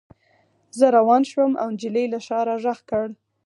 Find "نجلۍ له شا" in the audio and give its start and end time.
1.73-2.39